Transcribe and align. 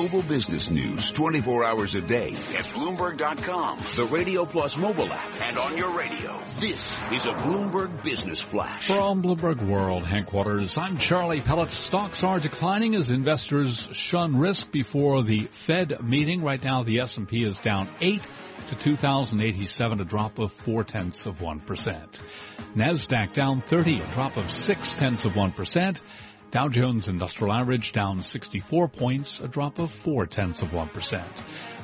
global 0.00 0.22
business 0.22 0.70
news 0.70 1.12
24 1.12 1.62
hours 1.62 1.94
a 1.94 2.00
day 2.00 2.30
at 2.30 2.64
Bloomberg.com, 2.72 3.80
the 3.96 4.08
Radio 4.10 4.46
Plus 4.46 4.78
mobile 4.78 5.12
app, 5.12 5.46
and 5.46 5.58
on 5.58 5.76
your 5.76 5.94
radio. 5.94 6.38
This 6.58 6.98
is 7.12 7.26
a 7.26 7.34
Bloomberg 7.34 8.02
Business 8.02 8.40
Flash. 8.40 8.86
From 8.86 9.22
Bloomberg 9.22 9.62
World 9.62 10.06
headquarters, 10.06 10.78
I'm 10.78 10.96
Charlie 10.96 11.42
Pellet. 11.42 11.68
Stocks 11.68 12.24
are 12.24 12.40
declining 12.40 12.94
as 12.94 13.10
investors 13.10 13.90
shun 13.92 14.38
risk 14.38 14.72
before 14.72 15.22
the 15.22 15.42
Fed 15.66 16.02
meeting. 16.02 16.42
Right 16.42 16.64
now, 16.64 16.82
the 16.82 17.00
S&P 17.00 17.44
is 17.44 17.58
down 17.58 17.86
8 18.00 18.26
to 18.68 18.76
2,087, 18.76 20.00
a 20.00 20.04
drop 20.06 20.38
of 20.38 20.50
4 20.50 20.82
tenths 20.82 21.26
of 21.26 21.40
1%. 21.40 22.20
NASDAQ 22.74 23.34
down 23.34 23.60
30, 23.60 24.00
a 24.00 24.12
drop 24.12 24.38
of 24.38 24.50
6 24.50 24.92
tenths 24.94 25.26
of 25.26 25.34
1%. 25.34 26.00
Dow 26.50 26.68
Jones 26.68 27.06
Industrial 27.06 27.52
Average 27.52 27.92
down 27.92 28.22
64 28.22 28.88
points, 28.88 29.38
a 29.38 29.46
drop 29.46 29.78
of 29.78 29.92
4 29.92 30.26
tenths 30.26 30.62
of 30.62 30.70
1%. 30.70 31.24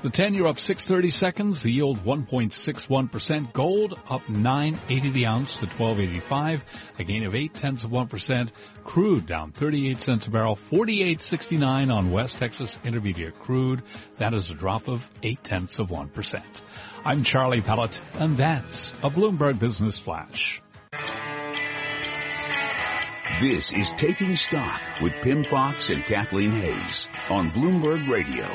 The 0.03 0.11
10 0.11 0.35
year 0.35 0.47
up 0.47 0.59
630 0.59 1.11
seconds, 1.11 1.63
the 1.63 1.71
yield 1.71 2.05
1.61%. 2.05 3.53
Gold 3.53 3.99
up 4.09 4.29
980 4.29 5.11
the 5.11 5.27
ounce 5.27 5.57
to 5.59 5.67
1285, 5.67 6.65
a 6.99 7.05
gain 7.05 7.25
of 7.25 7.35
8 7.37 7.55
tenths 7.55 7.85
of 7.85 7.91
1%. 7.91 8.51
Crude 8.83 9.27
down 9.27 9.53
38 9.53 10.01
cents 10.01 10.27
a 10.27 10.31
barrel, 10.31 10.57
48.69 10.57 11.93
on 11.95 12.11
West 12.11 12.39
Texas 12.39 12.77
Intermediate 12.85 13.39
crude. 13.39 13.83
That 14.19 14.35
is 14.35 14.51
a 14.51 14.55
drop 14.55 14.89
of 14.89 15.09
8 15.23 15.45
tenths 15.45 15.79
of 15.79 15.89
1%. 15.89 16.43
I'm 17.05 17.23
Charlie 17.23 17.61
Pellet, 17.61 18.01
and 18.15 18.37
that's 18.37 18.93
a 19.03 19.11
Bloomberg 19.11 19.61
Business 19.61 20.01
Flash. 20.01 20.61
This 23.41 23.71
is 23.75 23.93
Taking 23.99 24.35
Stock 24.35 24.81
with 25.03 25.13
Pimm 25.21 25.45
Fox 25.45 25.91
and 25.91 26.03
Kathleen 26.03 26.53
Hays 26.53 27.07
on 27.29 27.51
Bloomberg 27.51 28.09
Radio. 28.09 28.47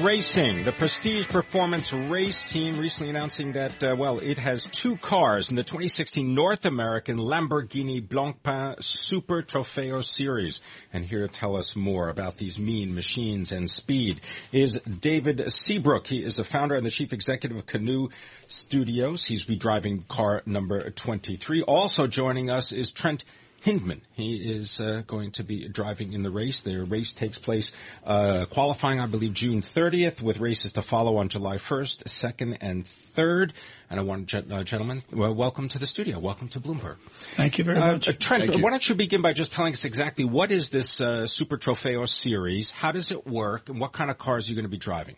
Racing. 0.00 0.64
The 0.64 0.72
Prestige 0.72 1.28
Performance 1.28 1.92
Race 1.92 2.42
Team 2.42 2.78
recently 2.78 3.10
announcing 3.10 3.52
that, 3.52 3.84
uh, 3.84 3.94
well, 3.96 4.18
it 4.18 4.38
has 4.38 4.66
two 4.66 4.96
cars 4.96 5.50
in 5.50 5.56
the 5.56 5.62
2016 5.62 6.34
North 6.34 6.66
American 6.66 7.18
Lamborghini 7.18 8.04
Blancpain 8.04 8.82
Super 8.82 9.42
Trofeo 9.42 10.02
Series. 10.02 10.60
And 10.92 11.04
here 11.04 11.24
to 11.24 11.32
tell 11.32 11.54
us 11.54 11.76
more 11.76 12.08
about 12.08 12.36
these 12.36 12.58
mean 12.58 12.96
machines 12.96 13.52
and 13.52 13.70
speed 13.70 14.22
is 14.50 14.80
David 14.80 15.38
Seabrooke. 15.38 16.08
He 16.08 16.24
is 16.24 16.36
the 16.36 16.44
founder 16.44 16.74
and 16.74 16.84
the 16.84 16.90
chief 16.90 17.12
executive 17.12 17.58
of 17.58 17.66
Canoe 17.66 18.08
Studios. 18.48 19.24
He's 19.24 19.44
be 19.44 19.54
driving 19.54 20.02
car 20.08 20.42
number 20.46 20.90
23. 20.90 21.62
Also 21.62 22.08
joining 22.08 22.50
us 22.50 22.72
is 22.72 22.90
Trent 22.90 23.24
Hindman. 23.64 24.02
He 24.12 24.34
is 24.36 24.78
uh, 24.78 25.02
going 25.06 25.30
to 25.32 25.42
be 25.42 25.66
driving 25.68 26.12
in 26.12 26.22
the 26.22 26.30
race. 26.30 26.60
The 26.60 26.84
race 26.84 27.14
takes 27.14 27.38
place 27.38 27.72
uh, 28.04 28.44
qualifying, 28.50 29.00
I 29.00 29.06
believe, 29.06 29.32
June 29.32 29.62
30th, 29.62 30.20
with 30.20 30.38
races 30.38 30.72
to 30.72 30.82
follow 30.82 31.16
on 31.16 31.30
July 31.30 31.56
1st, 31.56 32.04
2nd, 32.04 32.58
and 32.60 32.84
3rd. 33.16 33.52
And 33.88 33.98
I 33.98 34.02
want, 34.02 34.34
uh, 34.34 34.64
gentlemen, 34.64 35.02
well, 35.10 35.34
welcome 35.34 35.70
to 35.70 35.78
the 35.78 35.86
studio. 35.86 36.18
Welcome 36.18 36.48
to 36.50 36.60
Bloomberg. 36.60 36.98
Thank 37.36 37.56
you 37.56 37.64
very 37.64 37.80
much. 37.80 38.06
Uh, 38.06 38.12
Trent, 38.12 38.60
why 38.60 38.70
don't 38.70 38.86
you 38.86 38.96
begin 38.96 39.22
by 39.22 39.32
just 39.32 39.52
telling 39.52 39.72
us 39.72 39.86
exactly 39.86 40.26
what 40.26 40.52
is 40.52 40.68
this 40.68 41.00
uh, 41.00 41.26
Super 41.26 41.56
Trofeo 41.56 42.06
series? 42.06 42.70
How 42.70 42.92
does 42.92 43.12
it 43.12 43.26
work? 43.26 43.70
And 43.70 43.80
what 43.80 43.94
kind 43.94 44.10
of 44.10 44.18
cars 44.18 44.46
are 44.46 44.50
you 44.50 44.56
going 44.56 44.66
to 44.66 44.70
be 44.70 44.76
driving? 44.76 45.16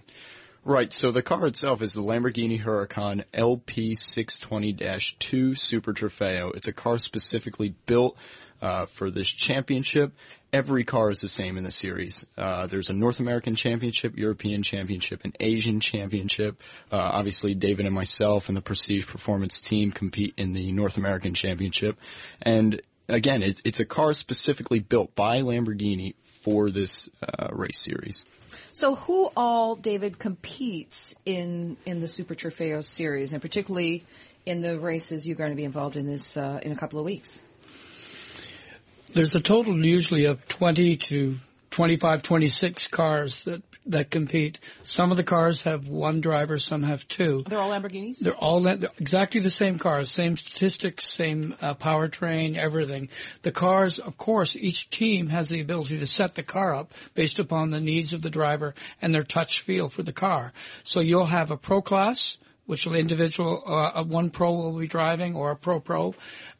Right, 0.68 0.92
so 0.92 1.12
the 1.12 1.22
car 1.22 1.46
itself 1.46 1.80
is 1.80 1.92
the 1.92 2.02
Lamborghini 2.02 2.60
Huracan 2.60 3.22
LP620-2 3.32 5.56
Super 5.56 5.92
Trofeo. 5.92 6.56
It's 6.56 6.66
a 6.66 6.72
car 6.72 6.98
specifically 6.98 7.76
built 7.86 8.16
uh, 8.60 8.86
for 8.86 9.12
this 9.12 9.28
championship. 9.28 10.12
Every 10.52 10.82
car 10.82 11.10
is 11.10 11.20
the 11.20 11.28
same 11.28 11.56
in 11.56 11.62
the 11.62 11.70
series. 11.70 12.26
Uh, 12.36 12.66
there's 12.66 12.88
a 12.88 12.94
North 12.94 13.20
American 13.20 13.54
championship, 13.54 14.18
European 14.18 14.64
championship, 14.64 15.20
an 15.22 15.34
Asian 15.38 15.78
championship. 15.78 16.60
Uh, 16.90 16.96
obviously, 16.96 17.54
David 17.54 17.86
and 17.86 17.94
myself 17.94 18.48
and 18.48 18.56
the 18.56 18.60
Prestige 18.60 19.06
Performance 19.06 19.60
team 19.60 19.92
compete 19.92 20.34
in 20.36 20.52
the 20.52 20.72
North 20.72 20.96
American 20.96 21.34
championship. 21.34 21.96
And 22.42 22.82
again, 23.08 23.42
it's, 23.42 23.60
it's 23.64 23.80
a 23.80 23.84
car 23.84 24.12
specifically 24.14 24.80
built 24.80 25.14
by 25.14 25.40
Lamborghini 25.40 26.14
for 26.42 26.70
this 26.70 27.08
uh, 27.22 27.48
race 27.52 27.78
series. 27.78 28.24
So 28.72 28.94
who 28.94 29.30
all, 29.36 29.74
David, 29.74 30.18
competes 30.18 31.14
in, 31.24 31.76
in 31.86 32.00
the 32.00 32.08
Super 32.08 32.34
Trofeo 32.34 32.84
series 32.84 33.32
and 33.32 33.40
particularly 33.40 34.04
in 34.44 34.60
the 34.60 34.78
races 34.78 35.26
you're 35.26 35.36
going 35.36 35.50
to 35.50 35.56
be 35.56 35.64
involved 35.64 35.96
in 35.96 36.06
this, 36.06 36.36
uh, 36.36 36.60
in 36.62 36.72
a 36.72 36.76
couple 36.76 36.98
of 36.98 37.04
weeks? 37.04 37.40
There's 39.12 39.34
a 39.34 39.40
total 39.40 39.84
usually 39.84 40.26
of 40.26 40.46
20 40.46 40.96
to 40.96 41.36
25, 41.70 42.22
26 42.22 42.86
cars 42.88 43.44
that, 43.44 43.62
that 43.86 44.10
compete. 44.10 44.58
Some 44.82 45.10
of 45.10 45.16
the 45.16 45.24
cars 45.24 45.62
have 45.62 45.88
one 45.88 46.20
driver, 46.20 46.58
some 46.58 46.82
have 46.82 47.06
two. 47.08 47.44
They're 47.48 47.58
all 47.58 47.70
Lamborghinis? 47.70 48.18
They're 48.18 48.36
all 48.36 48.60
they're 48.60 48.78
exactly 48.98 49.40
the 49.40 49.50
same 49.50 49.78
cars, 49.78 50.10
same 50.10 50.36
statistics, 50.36 51.04
same 51.04 51.54
uh, 51.60 51.74
powertrain, 51.74 52.56
everything. 52.56 53.08
The 53.42 53.52
cars, 53.52 53.98
of 53.98 54.16
course, 54.16 54.56
each 54.56 54.90
team 54.90 55.28
has 55.28 55.48
the 55.48 55.60
ability 55.60 55.98
to 55.98 56.06
set 56.06 56.34
the 56.34 56.42
car 56.42 56.74
up 56.74 56.92
based 57.14 57.38
upon 57.38 57.70
the 57.70 57.80
needs 57.80 58.12
of 58.12 58.22
the 58.22 58.30
driver 58.30 58.74
and 59.00 59.14
their 59.14 59.24
touch 59.24 59.60
feel 59.60 59.88
for 59.88 60.02
the 60.02 60.12
car. 60.12 60.52
So 60.84 61.00
you'll 61.00 61.26
have 61.26 61.50
a 61.50 61.56
pro 61.56 61.82
class, 61.82 62.38
which 62.66 62.84
will 62.84 62.94
individual, 62.94 63.62
uh, 63.64 64.02
one 64.04 64.30
pro 64.30 64.52
will 64.52 64.78
be 64.78 64.86
driving 64.86 65.36
or 65.36 65.52
a 65.52 65.56
pro 65.56 65.80
pro. 65.80 66.14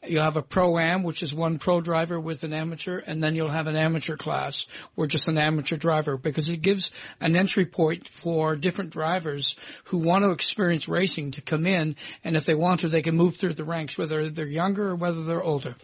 You'll 0.05 0.23
have 0.23 0.37
a 0.37 0.41
pro 0.41 0.77
am, 0.79 1.03
which 1.03 1.21
is 1.21 1.35
one 1.35 1.59
pro 1.59 1.81
driver 1.81 2.19
with 2.19 2.43
an 2.43 2.53
amateur, 2.53 2.99
and 2.99 3.21
then 3.21 3.35
you'll 3.35 3.51
have 3.51 3.67
an 3.67 3.75
amateur 3.75 4.15
class 4.15 4.65
or 4.95 5.07
just 5.07 5.27
an 5.27 5.37
amateur 5.37 5.77
driver 5.77 6.17
because 6.17 6.49
it 6.49 6.61
gives 6.61 6.91
an 7.19 7.37
entry 7.37 7.65
point 7.65 8.07
for 8.07 8.55
different 8.55 8.91
drivers 8.91 9.55
who 9.85 9.97
want 9.97 10.23
to 10.23 10.31
experience 10.31 10.87
racing 10.87 11.31
to 11.31 11.41
come 11.41 11.65
in, 11.65 11.95
and 12.23 12.35
if 12.35 12.45
they 12.45 12.55
want 12.55 12.81
to, 12.81 12.89
they 12.89 13.01
can 13.01 13.15
move 13.15 13.35
through 13.35 13.53
the 13.53 13.63
ranks, 13.63 13.97
whether 13.97 14.29
they're 14.29 14.47
younger 14.47 14.89
or 14.89 14.95
whether 14.95 15.23
they're 15.23 15.43
older. 15.43 15.75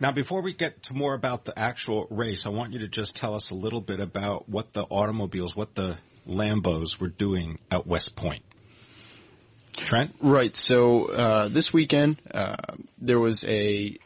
Now, 0.00 0.12
before 0.12 0.42
we 0.42 0.54
get 0.54 0.84
to 0.84 0.94
more 0.94 1.14
about 1.14 1.44
the 1.44 1.58
actual 1.58 2.06
race, 2.08 2.46
I 2.46 2.50
want 2.50 2.72
you 2.72 2.78
to 2.80 2.88
just 2.88 3.16
tell 3.16 3.34
us 3.34 3.50
a 3.50 3.54
little 3.54 3.80
bit 3.80 3.98
about 3.98 4.48
what 4.48 4.72
the 4.72 4.84
automobiles, 4.84 5.56
what 5.56 5.74
the 5.74 5.96
Lambos 6.26 7.00
were 7.00 7.08
doing 7.08 7.58
at 7.70 7.84
West 7.84 8.14
Point. 8.14 8.44
Trent? 9.78 10.14
Right. 10.20 10.54
So 10.56 11.06
uh, 11.06 11.48
this 11.48 11.72
weekend 11.72 12.20
uh, 12.30 12.56
there 12.98 13.18
was 13.18 13.44
a 13.44 13.98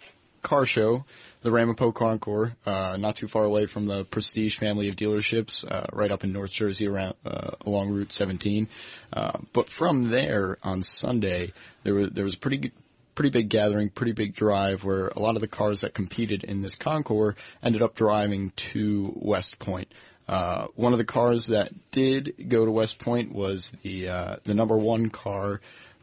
car 0.42 0.66
show, 0.66 1.04
the 1.42 1.50
Ramapo 1.50 1.92
Concours, 1.92 2.52
uh, 2.66 2.96
not 2.98 3.16
too 3.16 3.28
far 3.28 3.44
away 3.44 3.66
from 3.66 3.86
the 3.86 4.04
Prestige 4.04 4.58
family 4.58 4.88
of 4.88 4.96
dealerships, 4.96 5.64
uh, 5.68 5.86
right 5.92 6.10
up 6.10 6.24
in 6.24 6.32
North 6.32 6.52
Jersey, 6.52 6.86
around 6.86 7.14
uh, 7.24 7.52
along 7.64 7.90
Route 7.90 8.12
17. 8.12 8.68
Uh, 9.12 9.38
but 9.52 9.68
from 9.68 10.02
there 10.02 10.58
on 10.62 10.82
Sunday, 10.82 11.52
there 11.82 11.94
was 11.94 12.10
there 12.10 12.24
was 12.24 12.34
a 12.34 12.38
pretty 12.38 12.72
pretty 13.14 13.30
big 13.30 13.48
gathering, 13.48 13.90
pretty 13.90 14.12
big 14.12 14.34
drive 14.34 14.84
where 14.84 15.08
a 15.08 15.18
lot 15.18 15.36
of 15.36 15.40
the 15.40 15.48
cars 15.48 15.82
that 15.82 15.94
competed 15.94 16.44
in 16.44 16.60
this 16.60 16.74
concours 16.74 17.34
ended 17.62 17.82
up 17.82 17.94
driving 17.94 18.50
to 18.56 19.12
West 19.16 19.58
Point. 19.58 19.88
Uh, 20.28 20.66
one 20.74 20.92
of 20.92 20.98
the 20.98 21.04
cars 21.04 21.48
that 21.48 21.70
did 21.90 22.34
go 22.48 22.64
to 22.64 22.70
West 22.70 22.98
Point 22.98 23.32
was 23.32 23.72
the 23.82 24.08
uh, 24.08 24.36
the 24.44 24.54
number 24.54 24.76
one 24.76 25.10
car, 25.10 25.60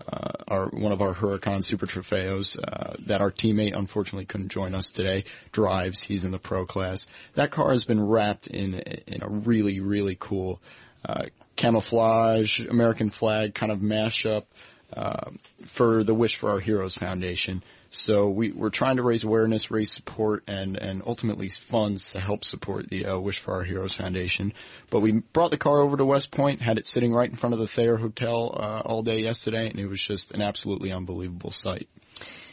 uh, 0.07 0.31
our 0.47 0.67
one 0.67 0.91
of 0.91 1.01
our 1.01 1.13
Huracan 1.13 1.63
Super 1.63 1.87
Trofeos 1.87 2.57
uh, 2.61 2.95
that 3.07 3.21
our 3.21 3.31
teammate 3.31 3.77
unfortunately 3.77 4.25
couldn't 4.25 4.49
join 4.49 4.75
us 4.75 4.91
today. 4.91 5.23
Drives, 5.51 6.01
he's 6.01 6.25
in 6.25 6.31
the 6.31 6.39
pro 6.39 6.65
class. 6.65 7.07
That 7.35 7.51
car 7.51 7.71
has 7.71 7.85
been 7.85 8.05
wrapped 8.05 8.47
in 8.47 8.75
in 8.75 9.23
a 9.23 9.29
really 9.29 9.79
really 9.79 10.17
cool 10.19 10.61
uh, 11.05 11.23
camouflage 11.55 12.59
American 12.59 13.09
flag 13.09 13.53
kind 13.55 13.71
of 13.71 13.79
mashup 13.79 14.43
uh, 14.93 15.31
for 15.65 16.03
the 16.03 16.13
Wish 16.13 16.37
for 16.37 16.51
Our 16.51 16.59
Heroes 16.59 16.95
Foundation. 16.95 17.63
So 17.91 18.29
we, 18.29 18.51
we're 18.51 18.69
trying 18.69 18.97
to 18.97 19.03
raise 19.03 19.23
awareness, 19.23 19.71
raise 19.71 19.91
support, 19.91 20.43
and, 20.47 20.77
and 20.77 21.01
ultimately 21.05 21.49
funds 21.49 22.11
to 22.11 22.19
help 22.19 22.43
support 22.43 22.87
the 22.89 23.05
uh, 23.07 23.19
Wish 23.19 23.39
for 23.39 23.55
Our 23.55 23.63
Heroes 23.63 23.93
Foundation. 23.93 24.53
But 24.91 24.99
we 24.99 25.11
brought 25.11 25.49
the 25.49 25.57
car 25.57 25.81
over 25.81 25.97
to 25.97 26.05
West 26.05 26.29
Point, 26.29 26.61
had 26.61 26.77
it 26.77 26.85
sitting 26.85 27.13
right 27.13 27.29
in 27.29 27.35
front 27.35 27.53
of 27.53 27.59
the 27.59 27.67
Thayer 27.67 27.97
Hotel 27.97 28.55
uh, 28.55 28.81
all 28.85 29.01
day 29.01 29.21
yesterday, 29.21 29.67
and 29.69 29.79
it 29.79 29.87
was 29.87 30.01
just 30.01 30.31
an 30.31 30.41
absolutely 30.41 30.91
unbelievable 30.91 31.51
sight. 31.51 31.89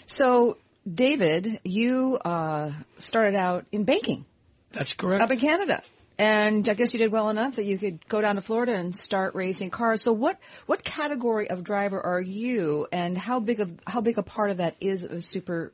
So, 0.06 0.56
David, 0.90 1.60
you 1.64 2.16
uh, 2.16 2.72
started 2.98 3.36
out 3.36 3.66
in 3.72 3.84
banking. 3.84 4.24
That's 4.72 4.94
correct. 4.94 5.22
Up 5.22 5.30
in 5.30 5.38
Canada. 5.38 5.82
And 6.18 6.66
I 6.68 6.74
guess 6.74 6.94
you 6.94 6.98
did 6.98 7.12
well 7.12 7.28
enough 7.28 7.56
that 7.56 7.64
you 7.64 7.76
could 7.76 8.06
go 8.08 8.22
down 8.22 8.36
to 8.36 8.40
Florida 8.40 8.72
and 8.72 8.94
start 8.96 9.34
racing 9.34 9.70
cars. 9.70 10.00
So 10.00 10.12
what 10.12 10.38
what 10.64 10.82
category 10.82 11.50
of 11.50 11.62
driver 11.62 12.00
are 12.00 12.20
you, 12.20 12.86
and 12.90 13.18
how 13.18 13.38
big 13.38 13.60
of 13.60 13.70
how 13.86 14.00
big 14.00 14.16
a 14.16 14.22
part 14.22 14.50
of 14.50 14.56
that 14.58 14.76
is 14.80 15.04
a 15.04 15.20
super 15.20 15.72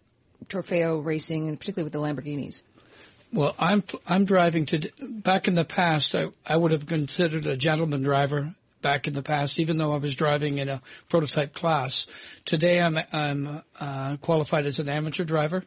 Trofeo 0.48 1.04
racing, 1.04 1.48
and 1.48 1.58
particularly 1.58 1.84
with 1.84 1.92
the 1.92 2.00
Lamborghinis? 2.00 2.62
Well, 3.32 3.54
I'm 3.56 3.84
I'm 4.08 4.24
driving 4.24 4.66
to 4.66 4.90
back 5.00 5.46
in 5.46 5.54
the 5.54 5.64
past. 5.64 6.14
I 6.16 6.26
I 6.44 6.56
would 6.56 6.72
have 6.72 6.86
considered 6.86 7.46
a 7.46 7.56
gentleman 7.56 8.02
driver 8.02 8.54
back 8.82 9.06
in 9.06 9.14
the 9.14 9.22
past, 9.22 9.60
even 9.60 9.78
though 9.78 9.92
I 9.92 9.98
was 9.98 10.16
driving 10.16 10.58
in 10.58 10.68
a 10.68 10.82
prototype 11.08 11.54
class. 11.54 12.06
Today, 12.44 12.80
I'm 12.80 12.98
I'm 13.12 13.62
uh, 13.78 14.16
qualified 14.16 14.66
as 14.66 14.80
an 14.80 14.88
amateur 14.88 15.24
driver 15.24 15.64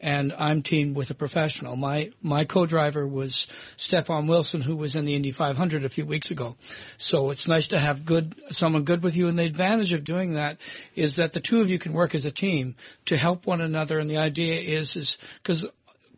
and 0.00 0.34
I'm 0.38 0.62
teamed 0.62 0.96
with 0.96 1.10
a 1.10 1.14
professional. 1.14 1.76
My 1.76 2.10
my 2.22 2.44
co-driver 2.44 3.06
was 3.06 3.46
Stefan 3.76 4.26
Wilson, 4.26 4.60
who 4.60 4.76
was 4.76 4.96
in 4.96 5.04
the 5.04 5.14
Indy 5.14 5.32
500 5.32 5.84
a 5.84 5.88
few 5.88 6.06
weeks 6.06 6.30
ago. 6.30 6.56
So 6.98 7.30
it's 7.30 7.48
nice 7.48 7.68
to 7.68 7.78
have 7.78 8.04
good 8.04 8.34
someone 8.50 8.84
good 8.84 9.02
with 9.02 9.16
you. 9.16 9.28
And 9.28 9.38
the 9.38 9.44
advantage 9.44 9.92
of 9.92 10.04
doing 10.04 10.34
that 10.34 10.58
is 10.94 11.16
that 11.16 11.32
the 11.32 11.40
two 11.40 11.60
of 11.60 11.70
you 11.70 11.78
can 11.78 11.92
work 11.92 12.14
as 12.14 12.26
a 12.26 12.30
team 12.30 12.76
to 13.06 13.16
help 13.16 13.46
one 13.46 13.60
another. 13.60 13.98
And 13.98 14.10
the 14.10 14.18
idea 14.18 14.60
is 14.60 14.96
is 14.96 15.18
because 15.42 15.66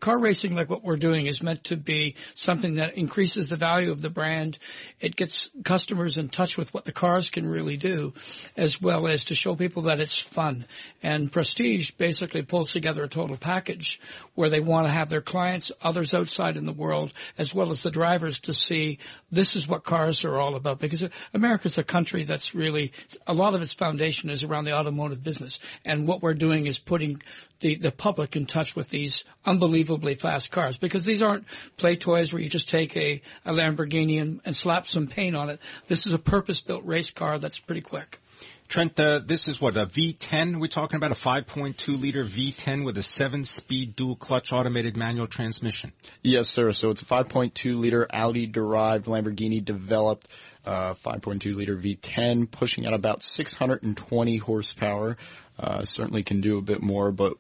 car 0.01 0.19
racing 0.19 0.55
like 0.55 0.71
what 0.71 0.85
we're 0.85 0.97
doing 0.97 1.27
is 1.27 1.43
meant 1.43 1.65
to 1.65 1.77
be 1.77 2.17
something 2.35 2.75
that 2.75 2.97
increases 2.97 3.51
the 3.51 3.57
value 3.57 3.91
of 3.91 4.03
the 4.03 4.11
brand. 4.11 4.59
It 5.01 5.17
gets 5.17 5.51
customers 5.65 6.19
in 6.19 6.29
touch 6.29 6.57
with 6.59 6.73
what 6.75 6.85
the 6.85 6.93
cars 6.93 7.31
can 7.31 7.49
really 7.49 7.77
do, 7.77 8.15
as 8.57 8.81
well 8.81 9.07
as 9.07 9.27
to 9.27 9.35
show 9.35 9.55
people 9.55 9.83
that 9.83 10.01
it's 10.01 10.21
fun. 10.21 10.67
And 11.03 11.31
Prestige 11.31 11.93
basically 11.93 12.43
pulls 12.43 12.73
together 12.73 13.05
a 13.05 13.09
total 13.09 13.37
package 13.37 14.01
where 14.35 14.51
they 14.51 14.61
want 14.61 14.87
to 14.87 14.93
have 14.93 15.09
their 15.09 15.21
clients, 15.21 15.73
others 15.81 16.15
outside 16.15 16.57
in 16.57 16.67
the 16.67 16.73
world, 16.73 17.13
as 17.39 17.55
well 17.55 17.71
as 17.71 17.83
the 17.83 17.91
drivers 17.91 18.41
to 18.41 18.53
see 18.53 18.99
this 19.31 19.57
is 19.57 19.69
what 19.69 19.85
cars 19.85 20.25
are 20.25 20.39
all 20.39 20.57
about. 20.57 20.79
Because 20.79 21.09
America's 21.33 21.79
a 21.79 21.85
country 21.85 22.25
that's 22.25 22.55
really, 22.55 22.93
a 23.27 23.35
lot 23.35 23.55
of 23.55 23.63
its 23.63 23.75
foundation 23.75 24.31
is 24.31 24.45
around 24.45 24.65
the 24.65 24.77
automotive 24.77 25.23
business. 25.23 25.61
And 25.85 26.07
what 26.07 26.23
we're 26.23 26.35
doing 26.35 26.67
is 26.67 26.79
putting 26.79 27.23
the, 27.61 27.77
the 27.77 27.93
public 27.93 28.37
in 28.37 28.47
touch 28.47 28.77
with 28.77 28.89
these 28.89 29.25
unbelievably 29.45 30.17
fast 30.17 30.51
cars 30.51 30.79
because 30.79 31.05
these 31.05 31.23
aren't 31.23 31.45
play 31.77 31.97
toys 31.97 32.33
where 32.33 32.43
you 32.43 32.49
just 32.49 32.69
take 32.69 32.97
a, 32.97 33.23
a 33.45 33.53
Lamborghini 33.53 34.21
and, 34.21 34.41
and 34.45 34.55
slap 34.55 34.89
some 34.89 35.07
paint 35.07 35.37
on 35.37 35.51
it. 35.51 35.61
This 35.89 36.07
is 36.07 36.13
a 36.13 36.19
purpose-built 36.19 36.85
race 36.85 37.11
car 37.11 37.39
that's 37.39 37.59
pretty 37.59 37.81
quick. 37.81 38.21
Trent, 38.69 38.99
uh, 38.99 39.21
this 39.25 39.47
is 39.47 39.61
what 39.61 39.77
a 39.77 39.87
V10. 39.87 40.59
We're 40.61 40.67
talking 40.67 40.97
about 40.97 41.13
a 41.13 41.15
5.2 41.15 42.01
liter 42.01 42.25
V10 42.25 42.85
with 42.85 42.99
a 42.99 43.03
seven-speed 43.03 43.95
dual 43.95 44.17
clutch 44.17 44.53
automated 44.53 44.97
manual 44.97 45.29
transmission. 45.29 45.93
Yes, 46.23 46.49
sir. 46.49 46.73
So 46.73 46.91
it's 46.91 47.01
a 47.01 47.05
5.2 47.05 47.79
liter 47.79 48.09
Audi 48.13 48.47
derived 48.47 49.07
Lamborghini 49.07 49.65
developed 49.65 50.27
uh, 50.65 50.95
5.2 50.95 51.55
liter 51.55 51.77
V10, 51.77 52.51
pushing 52.51 52.87
out 52.87 52.93
about 52.93 53.23
620 53.23 54.39
horsepower. 54.39 55.17
Uh, 55.59 55.83
certainly 55.83 56.25
can 56.25 56.41
do 56.41 56.59
a 56.59 56.63
bit 56.63 56.83
more, 56.83 57.13
but 57.13 57.35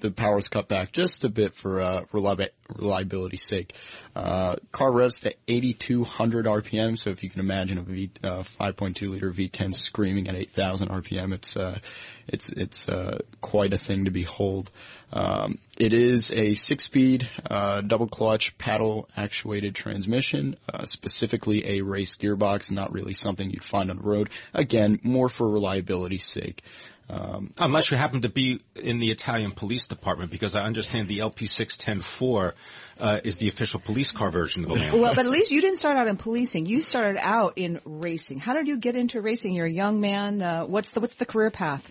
the 0.00 0.10
power's 0.10 0.48
cut 0.48 0.68
back 0.68 0.92
just 0.92 1.24
a 1.24 1.28
bit 1.28 1.54
for 1.54 1.80
uh, 1.80 2.04
reliability 2.12 2.54
reliability's 2.76 3.42
sake. 3.42 3.74
Uh, 4.14 4.56
car 4.72 4.92
revs 4.92 5.20
to 5.20 5.34
8,200 5.46 6.46
RPM, 6.46 6.98
so 6.98 7.10
if 7.10 7.22
you 7.22 7.30
can 7.30 7.40
imagine 7.40 7.78
a 7.78 7.82
V, 7.82 8.10
uh, 8.22 8.42
5.2 8.42 9.10
liter 9.10 9.30
V10 9.30 9.74
screaming 9.74 10.28
at 10.28 10.34
8,000 10.34 10.88
RPM, 10.88 11.32
it's 11.32 11.56
uh, 11.56 11.78
it's 12.26 12.48
it's 12.50 12.88
uh, 12.88 13.18
quite 13.40 13.72
a 13.72 13.78
thing 13.78 14.04
to 14.04 14.10
behold. 14.10 14.70
Um, 15.10 15.58
it 15.78 15.94
is 15.94 16.30
a 16.30 16.54
six-speed 16.54 17.28
uh, 17.48 17.80
double 17.80 18.08
clutch 18.08 18.58
paddle 18.58 19.08
actuated 19.16 19.74
transmission, 19.74 20.56
specifically 20.84 21.78
a 21.78 21.80
race 21.82 22.16
gearbox, 22.16 22.70
not 22.70 22.92
really 22.92 23.14
something 23.14 23.50
you'd 23.50 23.64
find 23.64 23.90
on 23.90 23.96
the 23.96 24.02
road. 24.02 24.28
Again, 24.52 25.00
more 25.02 25.30
for 25.30 25.48
reliability's 25.48 26.26
sake. 26.26 26.62
Um, 27.10 27.54
Unless 27.58 27.90
you 27.90 27.96
happen 27.96 28.20
to 28.22 28.28
be 28.28 28.60
in 28.76 28.98
the 28.98 29.10
Italian 29.10 29.52
police 29.52 29.86
department, 29.86 30.30
because 30.30 30.54
I 30.54 30.62
understand 30.62 31.08
the 31.08 31.20
LP610-4 31.20 32.52
uh, 33.00 33.20
is 33.24 33.38
the 33.38 33.48
official 33.48 33.80
police 33.80 34.12
car 34.12 34.30
version 34.30 34.64
of 34.64 34.70
the 34.70 34.76
Lambo. 34.76 35.00
Well, 35.00 35.14
but 35.14 35.24
at 35.24 35.32
least 35.32 35.50
you 35.50 35.60
didn't 35.60 35.78
start 35.78 35.96
out 35.96 36.06
in 36.06 36.16
policing. 36.18 36.66
You 36.66 36.82
started 36.82 37.18
out 37.22 37.54
in 37.56 37.80
racing. 37.84 38.40
How 38.40 38.52
did 38.52 38.68
you 38.68 38.76
get 38.76 38.94
into 38.94 39.22
racing? 39.22 39.54
You're 39.54 39.66
a 39.66 39.70
young 39.70 40.00
man. 40.00 40.42
Uh, 40.42 40.64
what's 40.66 40.90
the 40.90 41.00
what's 41.00 41.14
the 41.14 41.26
career 41.26 41.50
path? 41.50 41.90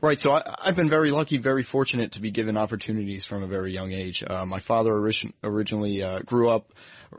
Right. 0.00 0.18
So 0.18 0.32
I, 0.32 0.66
have 0.66 0.76
been 0.76 0.88
very 0.88 1.10
lucky, 1.10 1.38
very 1.38 1.62
fortunate 1.62 2.12
to 2.12 2.20
be 2.20 2.30
given 2.30 2.56
opportunities 2.56 3.24
from 3.24 3.42
a 3.42 3.46
very 3.46 3.72
young 3.72 3.92
age. 3.92 4.22
Uh, 4.26 4.44
my 4.46 4.60
father 4.60 4.92
origin, 4.92 5.32
originally 5.42 6.02
uh, 6.02 6.20
grew 6.20 6.50
up 6.50 6.72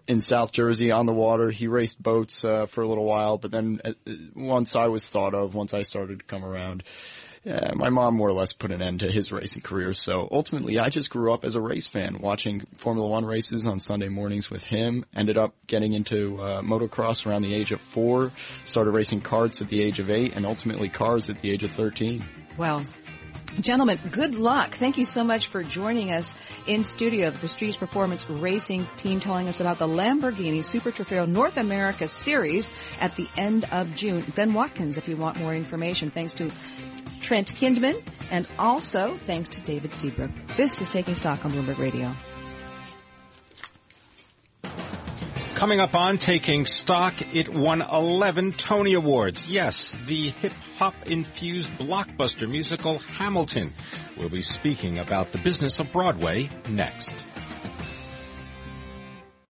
in 0.07 0.21
South 0.21 0.51
Jersey 0.51 0.91
on 0.91 1.05
the 1.05 1.13
water. 1.13 1.51
He 1.51 1.67
raced 1.67 2.01
boats 2.01 2.45
uh, 2.45 2.65
for 2.65 2.81
a 2.81 2.87
little 2.87 3.05
while, 3.05 3.37
but 3.37 3.51
then 3.51 3.81
uh, 3.83 3.91
once 4.35 4.75
I 4.75 4.87
was 4.87 5.05
thought 5.05 5.33
of, 5.33 5.53
once 5.53 5.73
I 5.73 5.81
started 5.81 6.19
to 6.19 6.25
come 6.25 6.45
around, 6.45 6.83
uh, 7.45 7.71
my 7.73 7.89
mom 7.89 8.15
more 8.15 8.29
or 8.29 8.33
less 8.33 8.53
put 8.53 8.71
an 8.71 8.83
end 8.83 8.99
to 8.99 9.11
his 9.11 9.31
racing 9.31 9.63
career. 9.63 9.93
So 9.93 10.27
ultimately, 10.31 10.77
I 10.77 10.89
just 10.89 11.09
grew 11.09 11.33
up 11.33 11.43
as 11.43 11.55
a 11.55 11.61
race 11.61 11.87
fan, 11.87 12.19
watching 12.21 12.67
Formula 12.77 13.09
One 13.09 13.25
races 13.25 13.67
on 13.67 13.79
Sunday 13.79 14.09
mornings 14.09 14.49
with 14.49 14.63
him. 14.63 15.05
Ended 15.15 15.37
up 15.37 15.55
getting 15.65 15.93
into 15.93 16.39
uh, 16.39 16.61
motocross 16.61 17.25
around 17.25 17.41
the 17.41 17.55
age 17.55 17.71
of 17.71 17.81
four. 17.81 18.31
Started 18.63 18.91
racing 18.91 19.21
karts 19.21 19.61
at 19.61 19.69
the 19.69 19.81
age 19.81 19.99
of 19.99 20.11
eight, 20.11 20.33
and 20.35 20.45
ultimately 20.45 20.89
cars 20.89 21.31
at 21.31 21.41
the 21.41 21.49
age 21.51 21.63
of 21.63 21.71
thirteen. 21.71 22.23
Well, 22.57 22.85
Gentlemen, 23.59 23.99
good 24.11 24.35
luck. 24.35 24.75
Thank 24.75 24.97
you 24.97 25.05
so 25.05 25.23
much 25.23 25.47
for 25.47 25.61
joining 25.61 26.11
us 26.11 26.33
in 26.67 26.83
studio, 26.83 27.31
the 27.31 27.37
Prestige 27.37 27.77
Performance 27.77 28.29
Racing 28.29 28.87
team 28.95 29.19
telling 29.19 29.49
us 29.49 29.59
about 29.59 29.77
the 29.77 29.87
Lamborghini 29.87 30.63
Super 30.63 30.91
Trofeo 30.91 31.27
North 31.27 31.57
America 31.57 32.07
Series 32.07 32.71
at 33.01 33.15
the 33.15 33.27
end 33.37 33.65
of 33.65 33.93
June. 33.93 34.23
Ben 34.35 34.53
Watkins, 34.53 34.97
if 34.97 35.07
you 35.09 35.17
want 35.17 35.37
more 35.37 35.53
information, 35.53 36.11
thanks 36.11 36.33
to 36.33 36.49
Trent 37.21 37.49
Hindman 37.49 38.01
and 38.31 38.47
also 38.57 39.17
thanks 39.17 39.49
to 39.49 39.61
David 39.61 39.91
Seabrooke. 39.91 40.55
This 40.55 40.79
is 40.81 40.89
Taking 40.89 41.15
Stock 41.15 41.43
on 41.43 41.51
Bloomberg 41.51 41.77
Radio. 41.77 42.15
Coming 45.61 45.79
up 45.79 45.93
on 45.93 46.17
Taking 46.17 46.65
Stock, 46.65 47.13
it 47.35 47.47
won 47.47 47.83
11 47.83 48.53
Tony 48.53 48.95
Awards. 48.95 49.45
Yes, 49.45 49.95
the 50.07 50.29
hip-hop 50.29 50.95
infused 51.05 51.71
blockbuster 51.73 52.49
musical 52.49 52.97
Hamilton. 52.97 53.71
We'll 54.17 54.29
be 54.29 54.41
speaking 54.41 54.97
about 54.97 55.31
the 55.31 55.37
business 55.37 55.79
of 55.79 55.91
Broadway 55.91 56.49
next. 56.67 57.13